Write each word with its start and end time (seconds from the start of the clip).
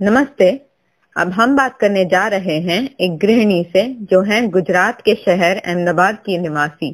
नमस्ते। 0.00 0.50
अब 1.16 1.30
हम 1.30 1.56
बात 1.56 1.76
करने 1.80 2.04
जा 2.04 2.26
रहे 2.28 2.58
हैं 2.60 2.78
एक 3.00 3.18
गृहिणी 3.18 3.62
से 3.72 3.82
जो 4.10 4.20
है 4.22 4.40
गुजरात 4.48 5.00
के 5.00 5.14
शहर 5.14 5.56
अहमदाबाद 5.56 6.16
की 6.16 6.38
निवासी। 6.38 6.90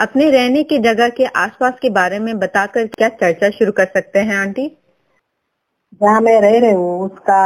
अपने 0.00 0.30
रहने 0.30 0.62
की 0.62 0.78
जगह 0.78 1.08
के 1.08 1.24
आसपास 1.36 1.78
के 1.82 1.90
बारे 1.90 2.18
में 2.18 2.38
बताकर 2.38 2.86
क्या 2.86 3.08
चर्चा 3.08 3.50
शुरू 3.50 3.72
कर 3.72 3.86
सकते 3.86 4.18
हैं 4.18 4.36
आंटी? 4.36 4.66
जहाँ 6.00 6.20
मैं 6.20 6.40
रह 6.40 6.58
रही 6.58 6.72
हूँ 6.72 7.00
उसका 7.06 7.40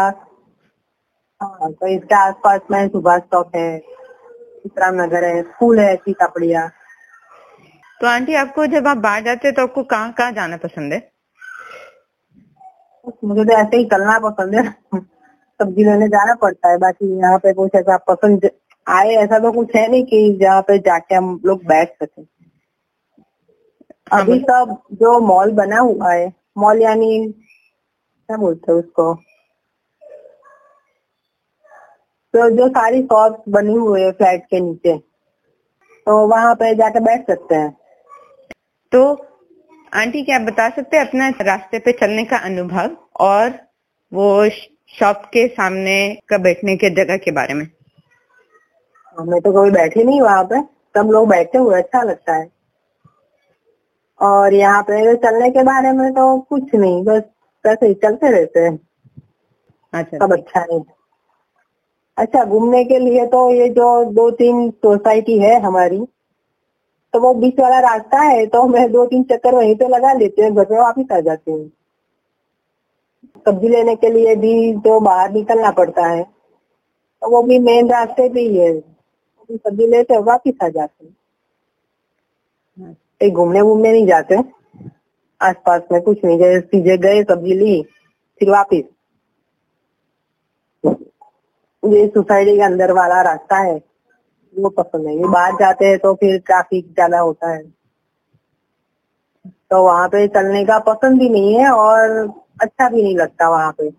हाँ, 1.40 1.72
तो 1.72 1.86
इसके 1.86 2.14
आसपास 2.14 2.60
में 2.70 2.88
सुभाष 2.88 3.20
चौक 3.22 3.54
है 3.56 3.76
विश्राम 3.76 5.00
नगर 5.02 5.24
है 5.24 5.42
स्कूल 5.42 5.80
है 5.80 5.94
सीतापड़िया। 5.96 6.68
तो 8.00 8.06
आंटी 8.06 8.34
आपको 8.34 8.66
जब 8.66 8.86
आप 8.88 8.96
बाहर 8.98 9.24
जाते 9.24 9.48
हैं 9.48 9.54
तो 9.56 9.62
आपको 9.62 9.82
कहाँ 9.84 10.12
कहाँ 10.12 10.32
जाना 10.32 10.56
पसंद 10.56 10.92
है? 10.92 11.11
मुझे 13.04 13.44
तो 13.44 13.52
ऐसे 13.52 13.76
ही 13.76 13.84
चलना 13.84 14.18
पसंद 14.18 14.54
है। 14.54 14.62
सब्ज़ी 15.60 15.84
लेने 15.84 16.08
जाना 16.08 16.34
पड़ता 16.34 16.70
है, 16.70 16.78
बाकी 16.78 17.16
यहाँ 17.18 17.38
पे 17.38 17.52
कुछ 17.52 17.74
ऐसा 17.74 17.96
पसंद 18.08 18.50
आए, 18.86 19.08
ऐसा 19.08 19.38
तो 19.38 19.52
कुछ 19.52 19.74
है 19.76 19.86
नहीं 19.90 20.04
कि 20.04 20.38
जहाँ 20.40 20.62
पे 20.62 20.78
जाके 20.78 21.14
हम 21.14 21.40
लोग 21.44 21.64
बैठ 21.64 21.92
सके। 22.02 22.22
अभी 24.12 24.38
सब 24.40 24.76
जो 24.92 25.18
मॉल 25.20 25.52
बना 25.52 25.78
हुआ 25.78 26.12
है, 26.12 26.32
मॉल 26.58 26.82
यानी 26.82 27.28
क्या 27.28 28.36
बोलते 28.36 28.72
हैं 28.72 28.78
उसको? 28.78 29.14
तो 32.34 32.48
जो 32.50 32.68
सारी 32.68 33.02
शॉप 33.02 33.42
बनी 33.48 33.74
हुई 33.74 34.02
है 34.02 34.10
फ्लैट 34.12 34.44
के 34.44 34.60
नीचे 34.60 34.96
तो 36.06 36.16
वहाँ 36.28 36.54
पे 36.54 36.74
जाके 36.74 37.00
बैठ 37.00 37.26
सकते 37.26 37.54
हैं। 37.54 37.70
तो 38.92 39.14
आंटी 39.92 40.22
क्या 40.22 40.36
आप 40.36 40.42
बता 40.42 40.68
सकते 40.68 40.96
हैं 40.96 41.06
अपना 41.06 41.28
रास्ते 41.40 41.78
पे 41.78 41.92
चलने 41.92 42.24
का 42.24 42.36
अनुभव 42.44 42.96
और 43.20 43.50
वो 44.12 44.48
शॉप 44.88 45.24
के 45.32 45.46
सामने 45.48 45.96
का 46.28 46.38
बैठने 46.38 46.76
के 46.76 46.90
जगह 46.94 47.16
के 47.16 47.30
बारे 47.30 47.54
में? 47.54 47.66
मैं 49.16 49.40
तो 49.40 49.52
कभी 49.52 49.70
बैठी 49.70 50.04
नहीं 50.04 50.20
वहाँ 50.20 50.44
पे। 50.44 50.60
सब 50.94 51.10
लोग 51.12 51.28
बैठे 51.28 51.58
हुए 51.58 51.76
अच्छा 51.76 52.02
लगता 52.02 52.34
है। 52.34 52.48
और 54.20 54.54
यहाँ 54.54 54.82
पे 54.82 55.14
चलने 55.16 55.50
के 55.50 55.62
बारे 55.62 55.92
में 55.92 56.10
तो 56.12 56.38
कुछ 56.40 56.74
नहीं 56.74 57.02
बस 57.04 57.22
वैसे 57.64 57.86
ही 57.86 57.94
चलते 57.94 58.30
रहते 58.30 58.60
हैं। 58.60 58.78
अच्छा 59.92 60.18
सब 60.18 60.32
अच्छा 60.32 60.60
है। 60.72 60.80
अच्छा 62.18 62.44
घूमने 62.44 62.84
के 62.84 62.98
लिए 62.98 63.26
तो 63.26 63.50
ये 63.50 63.68
जो 63.68 63.92
दो 64.12 64.30
तीन 64.30 64.70
सोसाइटी 64.70 65.38
है 65.38 65.60
हमारी 65.60 66.04
तो 67.14 67.20
वो 67.20 67.32
बीच 67.34 67.60
वाला 67.60 67.78
रास्ता 67.80 68.20
है 68.20 68.46
तो 68.46 68.62
मैं 68.68 68.90
दो 68.92 69.06
तीन 69.06 69.22
चक्कर 69.22 69.54
वहीं 69.54 69.74
पे 69.76 69.88
लगा 69.88 70.12
लेते 70.12 70.42
हैं, 70.42 70.54
घर 70.54 70.66
में 70.70 70.78
वापिस 70.78 71.12
आ 71.12 71.20
जाती 71.20 71.50
हूँ। 71.50 71.70
सब्ज़ी 73.46 73.68
लेने 73.68 73.94
के 73.96 74.10
लिए 74.10 74.34
भी 74.36 74.72
जो 74.74 75.00
बाहर 75.00 75.30
निकलना 75.32 75.70
पड़ता 75.70 76.06
है। 76.06 76.22
तो 76.22 77.30
वो 77.30 77.42
भी 77.42 77.58
मेन 77.58 77.90
रास्ते 77.90 78.28
पे 78.28 78.40
ही 78.40 78.56
है। 78.58 78.78
सब्ज़ी 78.80 79.86
लेते 79.86 80.18
वापिस 80.22 80.54
आ 80.64 80.68
जाते 80.68 81.06
हैं। 81.06 81.16
घूमने 83.32 83.60
घूमने 83.62 83.92
नहीं 83.92 84.06
जाते। 84.06 84.36
आसपास 85.40 85.82
में 85.92 86.00
कुछ 86.02 86.24
नहीं 86.24 86.38
जैसे 86.38 86.60
सीधे 86.60 86.96
गए, 86.98 87.22
सब्ज़ी 87.24 87.54
ली, 87.54 87.82
फिर 88.40 88.50
वापिस। 88.50 88.84
ये 91.82 92.06
सोसाइटी 92.08 92.56
के 92.56 92.62
अंदर 92.62 92.92
वाला 92.92 93.20
रास्ता 93.22 93.56
है। 93.58 93.78
वो 94.54 94.68
पसंद 94.70 95.06
है 95.06 95.28
बाहर 95.30 95.52
जाते 95.56 95.86
हैं 95.86 95.98
तो 95.98 96.14
फिर 96.14 96.38
ट्रैफ़िक 96.40 96.86
ज़्यादा 96.86 97.18
होता 97.20 97.50
है। 97.50 97.62
तो 99.70 99.82
वहाँ 99.82 100.08
पे 100.08 100.26
चलने 100.28 100.64
का 100.64 100.78
पसंद 100.86 101.18
भी 101.18 101.28
नहीं 101.28 101.54
है 101.54 101.70
और 101.70 102.10
अच्छा 102.62 102.88
भी 102.88 103.02
नहीं 103.02 103.16
लगता 103.16 103.48
वहाँ 103.50 103.72
पे। 103.72 103.90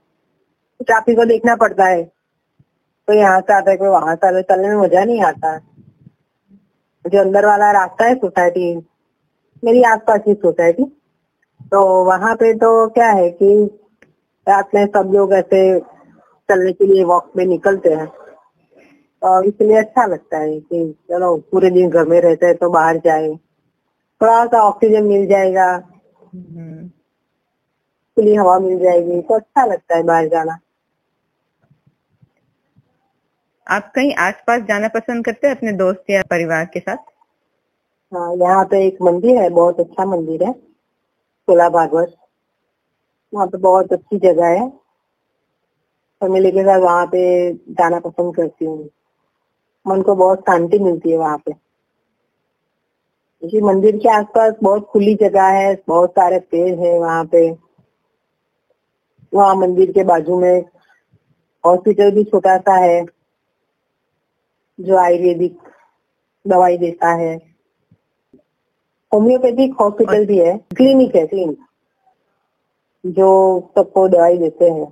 ट्रैफ़िक 0.80 1.18
को 1.18 1.26
देखना 1.26 1.56
पड़ता 1.56 1.86
है। 1.86 2.04
तो 3.08 3.14
यहाँ 3.14 3.40
से 3.42 3.54
आता 3.54 3.72
है 3.72 3.78
कोई 3.78 3.88
वहाँ 3.90 4.16
से 4.16 4.28
आता 4.28 4.42
चलने 4.44 4.68
में 4.68 4.76
मज़ा 4.78 5.04
नहीं 5.04 5.22
आता। 5.24 5.58
जो 7.06 7.20
अंदर 7.22 7.46
वाला 7.46 7.72
रास्ता 7.72 8.06
है 8.06 8.16
सोसाइटी 8.16 8.76
मेरी 9.64 9.82
आसपास 9.86 10.20
की 10.26 10.34
सोसाइटी 10.36 10.84
तो 11.72 11.82
वहाँ 12.06 12.36
पे 12.36 12.54
तो 12.56 12.70
क्या 12.90 13.10
है 13.12 13.30
कि 13.32 13.54
रात 14.48 14.70
में 14.76 14.86
सब 14.88 15.12
लोग 15.14 15.34
ऐसे 15.34 15.80
चलने 16.50 16.72
के 16.72 16.86
लिए 16.86 17.04
वॉक 17.04 17.32
में 17.38 17.46
निकलते 17.46 17.94
हैं। 17.94 18.08
और 19.24 19.46
इसलिए 19.46 19.78
अच्छा 19.78 20.06
लगता 20.06 20.38
है 20.38 20.60
कि 20.60 20.84
चलो 21.10 21.36
पूरे 21.52 21.70
दिन 21.70 21.90
घर 21.90 22.06
में 22.06 22.20
रहते 22.22 22.46
हैं 22.46 22.56
तो 22.58 22.70
बाहर 22.70 22.98
जाए। 22.98 23.30
थोड़ा 24.22 24.46
सा 24.46 24.62
ऑक्सीजन 24.62 25.04
मिल 25.04 25.26
जाएगा। 25.28 25.68
खुली 28.18 28.36
हवा 28.36 28.58
मिल 28.60 28.80
जाएगी 28.80 29.22
तो 29.22 29.34
अच्छा 29.34 29.66
लगता 29.66 29.96
है 29.98 30.04
बाहर 30.04 30.28
जाना। 30.30 30.58
आप 33.68 33.92
कहीं 33.96 34.14
आसपास 34.20 34.62
जाना 34.62 34.88
पसंद 34.88 35.26
करते 35.26 35.48
हैं 35.48 35.56
अपने 35.56 35.72
दोस्त 35.74 36.10
या 36.10 36.22
परिवार 36.30 36.66
के 36.74 36.80
साथ? 36.80 36.98
हाँ 38.12 38.36
यहाँ 38.36 38.64
पे 38.66 38.86
एक 38.88 38.98
मंदिर 39.02 39.38
है 39.38 39.50
बहुत 39.50 39.80
अच्छा 39.80 40.06
मंदिर 40.06 40.44
है 40.44 40.52
सोला 40.54 41.70
भागवत। 41.70 42.16
वहाँ 43.34 43.48
पे 43.48 43.58
बहुत 43.58 43.94
अच्छी 43.94 44.18
जगह 44.20 44.48
है। 44.60 44.68
फैमिली 46.22 46.52
के 46.52 46.64
साथ 46.64 46.80
वहाँ 46.80 47.06
पे 47.06 47.22
जाना 47.54 48.00
पसंद 48.00 48.36
करती 48.36 48.66
हूँ। 48.66 48.90
मन 49.88 50.02
को 50.02 50.16
बहुत 50.16 50.40
शांति 50.40 50.80
मिलती 50.80 51.12
है 51.12 51.18
वहाँ 51.18 51.38
पे। 51.38 51.52
इसी 53.44 53.62
मंदिर 53.62 53.98
के 53.98 54.10
आसपास 54.10 54.54
बहुत 54.64 54.88
खुली 54.88 55.16
जगह 55.16 55.44
है, 55.44 55.84
बहुत 55.88 56.12
सारे 56.12 56.40
पेड़ 56.40 56.80
है 56.80 57.00
वहाँ 57.00 57.26
पे। 57.26 57.58
वहाँ 59.34 59.56
मंदिर 59.56 59.92
के 59.92 60.04
बाजू 60.04 60.40
में 60.40 60.66
हॉस्पिटल 61.66 62.12
भी 62.12 62.24
छोटा 62.24 62.58
सा 62.58 62.76
है, 62.76 63.06
जो 64.80 64.98
आयुर्वेदिक 64.98 65.58
दवाई 66.48 66.78
देता 66.78 67.10
है। 67.10 67.36
होम्योपैथिक 69.14 69.74
हॉस्पिटल 69.82 70.26
भी 70.26 70.38
है 70.38 70.58
क्लिनिक 70.58 71.16
है 71.16 71.28
क्लिनिक 71.28 71.60
जो 73.06 73.28
सबको 73.76 74.08
दवाई 74.08 74.38
देते 74.38 74.70
हैं। 74.70 74.86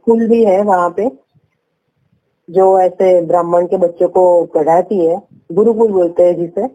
स्कूल 0.00 0.28
भी 0.28 0.44
है 0.44 0.62
वहाँ 0.62 0.90
पे। 0.90 1.25
जो 2.48 2.78
ऐसे 2.80 3.20
ब्राह्मण 3.26 3.66
के 3.66 3.76
बच्चों 3.76 4.08
को 4.08 4.44
पढ़ाती 4.44 5.04
है, 5.06 5.16
गुरुकुल 5.52 5.92
बोलते 5.92 6.22
हैं 6.22 6.36
जिसे। 6.36 6.66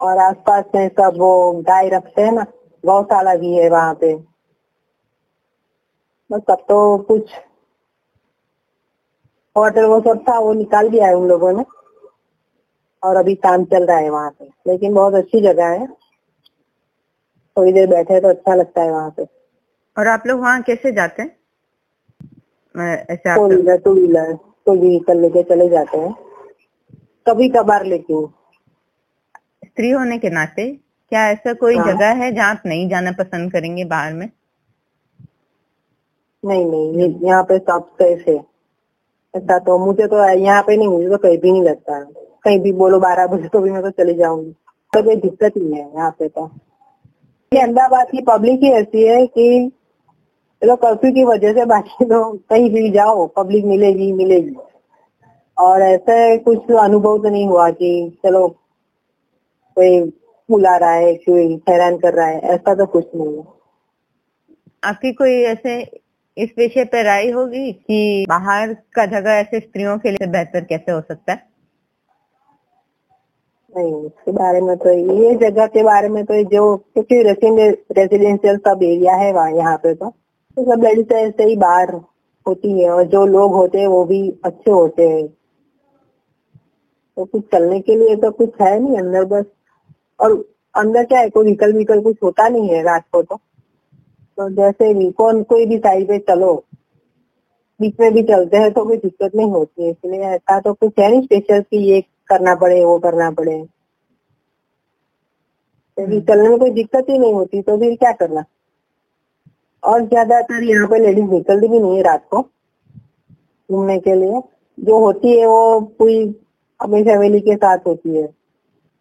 और 0.00 0.18
आसपास 0.18 0.64
में 0.74 0.88
सब 0.88 1.14
वो 1.18 1.52
गाय 1.52 1.88
रखते 1.88 2.22
हैं 2.22 2.32
ना, 2.32 2.42
गौशाला 2.84 3.34
भी 3.34 3.56
है 3.56 3.68
वहाँ 3.70 3.94
पे। 3.94 4.14
बस 6.30 6.40
तो 6.50 6.98
कुछ 6.98 7.32
होटल 9.56 9.84
वो 9.84 10.00
सब 10.00 10.22
था, 10.28 10.38
वो 10.38 10.52
निकाल 10.52 10.88
दिया 10.88 11.06
है 11.06 11.14
उन 11.14 11.28
लोगों 11.28 11.52
ने। 11.52 11.64
और 13.02 13.16
अभी 13.16 13.34
काम 13.34 13.64
चल 13.64 13.86
रहा 13.86 13.96
है 13.96 14.10
वहाँ 14.10 14.30
पे, 14.30 14.44
लेकिन 14.66 14.94
बहुत 14.94 15.14
अच्छी 15.14 15.40
जगह 15.40 15.68
है। 15.68 15.86
थोड़ी 17.56 17.72
देर 17.72 17.86
बैठे 17.86 18.20
तो 18.20 18.28
अच्छा 18.28 18.54
लगता 18.54 18.82
है 18.82 18.90
वहाँ 18.90 19.10
पे। 19.10 19.26
और 19.96 20.06
आप 20.06 20.22
लोग 20.26 20.40
वहाँ 20.40 20.62
कैसे 20.62 20.92
जाते 20.92 21.22
हैं? 21.22 21.36
ऐसे 22.76 23.34
फोर 23.34 23.54
व्हीलर 23.54 23.76
टू 23.76 23.92
व्हीलर 23.94 24.32
कोई 24.66 24.78
व्हीकल 24.78 25.20
लेके 25.20 25.42
चले 25.42 25.68
जाते 25.68 25.98
हैं। 25.98 26.14
कभी 27.26 27.48
कभार 27.48 27.84
लेकिन 27.84 28.26
स्त्री 29.66 29.90
होने 29.90 30.18
के 30.18 30.30
नाते 30.30 30.70
क्या 30.72 31.26
ऐसा 31.30 31.52
कोई 31.52 31.76
हाँ। 31.76 31.86
जगह 31.86 32.12
है 32.22 32.30
जहाँ 32.34 32.50
आप 32.50 32.62
नहीं 32.66 32.88
जाना 32.88 33.12
पसंद 33.12 33.52
करेंगे 33.52 33.84
बाहर 33.84 34.12
में? 34.12 34.28
नहीं 36.42 36.64
नहीं 36.64 37.08
यहाँ 37.26 37.42
पे 37.42 37.58
सब 37.58 37.88
सेफ़ 38.02 38.28
है। 38.30 38.36
ऐसा 39.34 39.58
तो 39.58 39.78
मुझे 39.78 40.06
तो 40.06 40.28
यहाँ 40.34 40.62
पे 40.62 40.76
नहीं 40.76 40.88
मुझे 40.88 41.08
तो 41.08 41.16
कहीं 41.16 41.38
भी 41.38 41.52
नहीं 41.52 41.62
लगता। 41.62 42.00
कहीं 42.44 42.60
भी 42.60 42.72
बोलो 42.72 43.00
बारह 43.00 43.26
बजे 43.26 43.48
तो 43.48 43.60
भी 43.60 43.70
मैं 43.70 43.82
तो 43.82 43.90
चली 43.90 44.14
जाऊँगी। 44.14 44.50
तो 44.92 45.02
कोई 45.02 45.16
दिक्कत 45.16 45.56
नहीं 45.56 45.72
है 45.72 45.88
यहाँ 45.94 46.10
पे 46.10 46.28
तो। 46.28 46.44
अहमदाबाद 47.52 48.06
की 48.06 48.22
पब्लिक 48.22 48.60
ही 48.62 48.70
ऐसी 48.72 49.02
है 49.02 49.26
कि 49.26 49.72
चलो 50.62 50.76
कर्फ्यू 50.76 51.12
की 51.12 51.24
वजह 51.24 51.52
से 51.52 51.64
बाकी 51.64 52.04
तो 52.12 52.22
कहीं 52.50 52.70
भी 52.70 52.90
जाओ 52.90 53.26
पब्लिक 53.36 53.64
मिलेगी 53.64 54.12
मिलेगी। 54.12 54.54
और 55.56 55.82
ऐसे 55.82 56.36
कुछ 56.38 56.70
अनुभव 56.80 57.18
तो 57.18 57.28
नहीं 57.28 57.46
हुआ 57.46 57.68
कि 57.70 57.90
चलो 58.24 58.48
कोई 59.76 60.00
बुला 60.48 60.76
रहा 60.76 60.92
है 60.92 61.14
कोई 61.14 61.54
हैरान 61.68 61.96
कर 61.98 62.14
रहा 62.14 62.26
है 62.26 62.40
ऐसा 62.54 62.74
तो 62.74 62.86
कुछ 62.86 63.06
नहीं 63.14 63.36
है। 63.36 63.44
आपकी 64.84 65.12
कोई 65.12 65.42
ऐसे 65.44 65.80
इस 66.36 66.50
विषय 66.58 66.84
पर 66.84 67.04
राय 67.04 67.30
होगी 67.30 67.72
कि 67.72 68.24
बाहर 68.28 68.74
का 68.94 69.06
जगह 69.06 69.30
ऐसे 69.32 69.60
स्त्रियों 69.60 69.96
के 69.98 70.10
लिए 70.10 70.26
बेहतर 70.26 70.64
कैसे 70.64 70.92
हो 70.92 71.00
सकता 71.00 71.32
है? 71.32 71.42
नहीं 73.72 74.04
इसके 74.06 74.32
बारे 74.32 74.60
में 74.60 74.76
तो 74.76 74.92
ये 75.22 75.34
जगह 75.40 75.66
के 75.66 75.82
बारे 75.82 76.08
में 76.08 76.24
तो 76.24 76.42
जो 76.50 76.76
क्योंकि 76.76 77.22
रेसिडेंशियल 77.22 78.56
सब 78.58 78.82
एरिया 78.82 79.14
है 79.14 79.32
वहाँ 79.32 79.50
यहाँ 79.52 79.76
पे 79.76 79.94
तो। 79.94 80.14
तो 80.56 80.62
सब 80.64 80.82
लेडीज़ 80.84 81.12
ऐसे 81.14 81.44
ही 81.44 81.56
बाहर 81.56 81.90
होती 82.46 82.70
है 82.80 82.90
और 82.90 83.04
जो 83.06 83.24
लोग 83.26 83.52
होते 83.54 83.78
हैं 83.78 83.86
वो 83.88 84.04
भी 84.04 84.20
अच्छे 84.44 84.70
होते 84.70 85.08
हैं। 85.08 85.26
तो 87.16 87.24
कुछ 87.24 87.42
चलने 87.52 87.80
के 87.80 87.96
लिए 87.96 88.16
तो 88.16 88.30
कुछ 88.30 88.60
है 88.62 88.78
नहीं 88.78 88.96
अंदर 88.98 89.24
बस। 89.24 89.44
और 90.20 90.32
अंदर 90.74 91.04
क्या 91.04 91.20
है 91.20 91.28
कोई 91.30 91.44
व्हीकल 91.44 91.72
विकल 91.72 92.00
कुछ 92.02 92.16
होता 92.22 92.48
नहीं 92.48 92.68
है 92.68 92.82
रात 92.82 93.04
को 93.12 93.22
तो 93.22 93.36
तो 94.38 94.48
जैसे 94.54 94.92
भी 94.94 95.10
कौन 95.18 95.42
कोई 95.42 95.66
भी 95.66 95.78
साइड 95.78 96.08
पे 96.08 96.18
चलो 96.28 96.54
बीच 97.80 98.00
में 98.00 98.12
भी 98.14 98.22
चलते 98.24 98.56
हैं 98.56 98.72
तो 98.72 98.84
कोई 98.84 98.96
दिक्कत 98.96 99.34
नहीं 99.36 99.50
होती 99.50 99.84
है। 99.84 99.90
इसलिए 99.90 100.20
ऐसा 100.26 100.58
तो 100.60 100.72
कुछ 100.74 100.98
है 100.98 101.10
नहीं 101.10 101.22
स्पेशल 101.22 101.60
कि 101.62 101.76
ये 101.90 102.00
करना 102.28 102.54
पड़े 102.54 102.84
वो 102.84 102.98
करना 102.98 103.30
पड़े। 103.30 103.62
क्योंकि 105.96 106.20
चलने 106.22 106.48
में 106.48 106.58
कोई 106.58 106.70
दिक्कत 106.72 107.06
ही 107.10 107.18
नहीं 107.18 107.32
होती 107.34 107.62
तो 107.62 107.78
फिर 107.78 107.96
क्या 107.96 108.12
करना? 108.14 108.44
और 109.86 110.02
ज़्यादातर 110.02 110.62
यहाँ 110.62 110.86
पे 110.88 110.98
लेडीज़ 110.98 111.30
निकलती 111.30 111.68
भी 111.68 111.78
नहीं 111.78 111.96
है 111.96 112.02
रात 112.02 112.26
को 112.30 112.42
घूमने 113.68 113.98
के 113.98 114.14
लिए। 114.14 114.40
जो 114.78 114.98
होती 114.98 115.38
है 115.38 115.46
वो 115.46 115.80
कोई 115.98 116.24
अपनी 116.80 117.02
फैमिली 117.02 117.40
के 117.40 117.56
साथ 117.56 117.86
होती 117.86 118.16
है। 118.16 118.26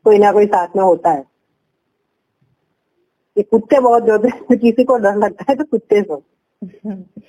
कोई 0.06 0.18
ना 0.18 0.32
कोई 0.32 0.46
साथ 0.46 0.76
में 0.78 0.84
होता 0.84 1.12
है। 1.12 1.24
ये 3.38 3.44
कुत्ते 3.44 3.80
बहुत 3.80 4.10
होते 4.10 4.28
हैं 4.28 4.58
किसी 4.60 4.84
को 4.84 4.98
डर 4.98 5.16
लगता 5.16 5.46
है 5.50 5.56
तो 5.56 5.64
कुत्ते 5.64 6.02
से 6.04 6.16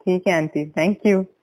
ठीक 0.00 0.26
है 0.26 0.34
आंटी 0.34 0.64
थैंक 0.70 1.06
यू 1.06 1.22